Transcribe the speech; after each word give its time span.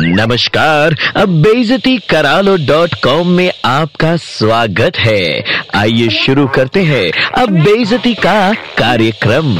नमस्कार, 0.00 0.94
अब 1.16 1.28
बेजती 1.42 1.96
करालो 1.98 2.56
डॉट 2.56 2.94
कॉम 2.94 3.28
में 3.28 3.52
आपका 3.64 4.16
स्वागत 4.16 4.96
है। 4.96 5.42
आइए 5.74 6.08
शुरू 6.08 6.46
करते 6.46 6.82
हैं 6.82 7.10
अब 7.32 7.48
बेजती 7.64 8.14
का 8.14 8.52
कार्यक्रम। 8.78 9.56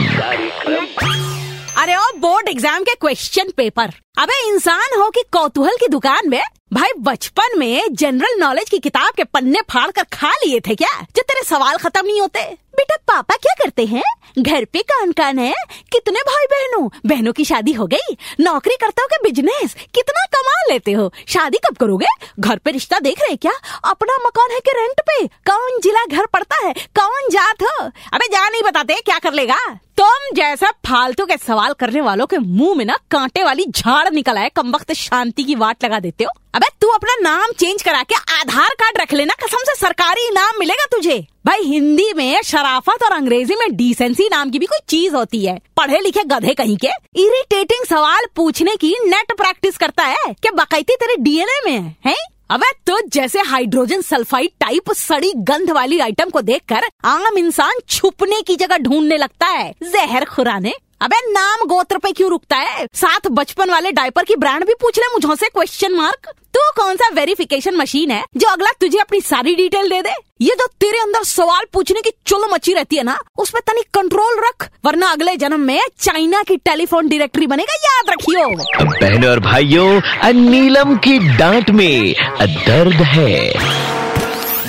अरे 1.77 1.96
ओ, 1.96 2.04
बोर्ड 2.19 2.48
एग्ज़ाम 2.48 2.82
के 2.82 2.95
क्वेश्चन 2.95 3.51
पेपर 3.56 3.90
अबे, 4.19 4.48
इंसान 4.48 5.01
हो 5.01 5.08
कि 5.10 5.22
कौतूहल 5.32 5.76
की 5.80 5.88
दुकान 5.88 6.28
में? 6.28 6.42
भाई, 6.72 6.90
बचपन 6.98 7.58
में 7.58 7.82
जनरल 7.92 8.40
नॉलेज 8.40 8.70
की 8.70 8.78
किताब 8.78 9.12
के 9.16 9.24
पन्ने 9.24 9.60
फाड़ 9.70 9.90
कर 9.90 10.02
खा 10.12 10.30
लिए 10.30 10.60
थे 10.60 10.74
क्या? 10.74 11.00
जो 11.16 11.22
तेरे 11.22 11.42
सवाल 11.42 11.76
खत्म 11.76 12.06
नहीं 12.06 12.20
होते। 12.20 12.67
बेटा 12.79 12.97
पापा 12.97 13.35
क्या 13.35 13.54
करते 13.65 13.85
हैं? 13.87 14.03
घर 14.38 14.65
पे 14.65 14.83
कौन 14.83 15.13
कौन 15.13 15.38
है। 15.38 15.53
कितने 15.92 16.20
भाई 16.20 16.45
बहनों 16.45 16.88
बहनों 17.06 17.33
की 17.33 17.45
शादी 17.45 17.73
हो 17.73 17.87
गई। 17.87 18.16
नौकरी 18.41 18.77
करते 18.80 19.02
हो 19.02 19.09
के 19.12 19.23
बिज़नेस 19.24 19.74
कितना 19.95 20.24
कमा 20.24 20.73
लेते 20.73 20.93
हो। 20.93 21.12
शादी 21.29 21.59
कब 21.59 21.77
करोगे? 21.77 22.07
घर 22.41 22.59
पे 22.59 22.71
रिश्ता 22.71 22.99
देख 22.99 23.21
रहे 23.21 23.37
क्या? 23.37 23.52
अपना 23.85 24.16
मकान 24.27 24.51
है 24.51 24.61
कि 24.61 24.71
रेंट 24.77 25.01
पे? 25.01 25.27
कौन 25.27 25.80
जिला 25.80 26.05
घर 26.07 26.27
पड़ता 26.27 26.57
है? 26.66 26.73
कौन 26.73 27.29
जात 27.30 27.62
हो? 27.62 27.91
अबे 28.12 28.27
जा 28.27 28.49
नहीं 28.49 28.62
बताते 28.62 28.95
क्या 28.95 29.19
कर 29.19 29.33
लेगा? 29.33 29.59
तुम 29.97 30.35
जैसा 30.35 30.71
फालतू 30.71 31.27
के 31.27 31.37
सवाल 31.37 31.73
करने 31.73 32.01
वालों 32.01 32.27
के 32.27 32.38
मुँह 32.38 32.77
में 32.77 32.85
ना 32.85 32.97
कांटे 33.10 33.43
वाली 33.43 33.65
झाड़ 33.69 34.09
निकल 34.10 34.38
आए 34.38 34.49
कम 34.49 34.74
वक्त 34.74 34.93
शांति 34.93 35.45
की 35.45 35.55
वाट 35.55 35.85
लगा 35.85 36.01
देते 36.01 36.24
हो। 36.24 36.30
अबे 36.55 36.66
तू 36.88 36.92
अपना 36.92 37.15
नाम 37.23 37.51
चेंज 37.52 37.83
करा 37.83 38.02
के 38.02 38.15
आधार 38.34 38.74
कार्ड 38.74 38.98
रख 38.98 39.12
लेना 39.12 39.34
कसम 39.42 39.65
से 39.65 39.74
सरकारी 39.74 40.27
इनाम 40.27 40.59
मिलेगा 40.59 40.84
तुझे। 40.92 41.16
भाई 41.46 41.62
हिंदी 41.62 42.12
में 42.16 42.42
शराफत 42.42 43.02
और 43.05 43.12
अंग्रेज़ी 43.12 43.55
में 43.55 43.77
डिसेंसी 43.77 44.29
नाम 44.29 44.51
की 44.51 44.59
भी 44.59 44.66
कोई 44.66 44.79
चीज़ 44.88 45.15
होती 45.15 45.45
है। 45.45 45.59
पढ़े 45.77 46.01
लिखे 46.01 46.23
गधे 46.24 46.55
कहीं 46.55 46.77
के 46.77 46.88
इरिटेटिंग 47.16 47.84
सवाल 47.87 48.27
पूछने 48.37 48.77
की 48.77 48.95
नेट 49.05 49.37
प्रैक्टिस 49.37 49.77
करता 49.77 50.05
है 50.05 50.32
क्या 50.32 50.52
बाकायदी 50.52 50.95
तेरे 50.95 51.16
डीएनए 51.19 51.60
में 51.66 51.73
है, 51.73 51.95
है? 52.06 52.16
अबे 52.51 52.73
तो 52.87 53.01
जैसे 53.09 53.41
हाइड्रोजन 53.43 54.02
सल्फाइड 54.02 54.51
टाइप 54.60 54.93
सड़ी 54.96 55.32
गंध 55.46 55.70
वाली 55.70 55.98
आइटम 56.01 56.30
को 56.30 56.43
देखकर 56.43 56.91
आम 57.07 57.38
इंसान 57.38 57.80
छुपने 57.88 58.41
की 58.43 58.57
जगह 58.57 58.79
ढूँढने 58.79 59.16
लगता 59.16 59.46
है। 59.48 59.73
जहर 59.85 60.24
खुराने 60.24 60.74
अबे 61.01 61.16
नाम 61.24 61.65
गोत्र 61.68 61.99
पे 61.99 62.10
क्यों 62.13 62.29
रुकता 62.30 62.57
है? 62.57 62.87
साथ 62.95 63.29
बचपन 63.30 63.71
वाले 63.71 63.91
डायपर 63.93 64.24
की 64.24 64.36
ब्रांड 64.36 64.64
भी 64.66 64.74
पूछ 64.80 64.98
रहे 64.98 65.12
मुझे 65.12 65.34
से 65.36 65.48
क्वेश्चन 65.48 65.92
मार्क 65.94 66.30
तू 66.54 66.60
कौन 66.77 66.96
सा 66.96 67.08
वेरिफिकेशन 67.14 67.77
मशीन 67.77 68.10
है 68.10 68.22
जो 68.36 68.48
अगला 68.48 68.70
तुझे 68.80 68.98
अपनी 68.98 69.20
सारी 69.20 69.54
डिटेल 69.54 69.91
दे 69.91 70.00
दे? 70.02 70.14
ये 70.41 70.54
जो 70.58 70.66
तेरे 70.80 70.98
अंदर 70.98 71.24
सवाल 71.24 71.64
पूछने 71.72 72.00
की 72.00 72.10
चुल 72.26 72.48
मची 72.52 72.72
रहती 72.74 72.96
है 72.96 73.02
ना 73.02 73.16
उस 73.38 73.50
पर 73.50 73.60
तनिक 73.66 73.86
कंट्रोल 73.94 74.41
रख 74.46 74.69
वरना 74.84 75.10
अगले 75.10 75.36
जन्म 75.36 75.60
में 75.60 75.80
चाइना 76.00 76.42
की 76.42 76.56
टेलीफोन 76.66 77.08
डायरेक्टरी 77.08 77.46
बनेगा 77.46 77.74
याद 77.84 78.10
रखियो। 78.10 78.48
बहनों 78.80 79.30
और 79.30 79.41
भाइयों 79.41 80.32
नीलम 80.32 80.96
की 80.98 81.19
डांट 81.38 81.70
में 81.70 82.14
दर्द 82.42 83.02
है। 83.04 83.52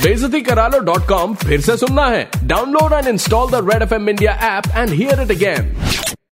बेजती 0.03 0.41
करा 0.41 0.67
लो 0.67 0.79
डॉट 0.85 1.07
कॉम 1.09 1.33
फिर 1.37 1.61
से 1.61 1.77
सुनना 1.77 2.05
है। 2.07 2.29
Download 2.45 2.93
and 2.93 3.07
install 3.07 3.49
the 3.51 3.67
Red 3.71 3.81
F 3.81 3.93
M 3.93 4.09
India 4.09 4.33
app 4.51 4.71
and 4.77 4.93
hear 4.93 5.21
it 5.21 5.31
again 5.31 5.75